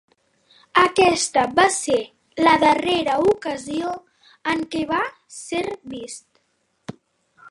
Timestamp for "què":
4.75-4.81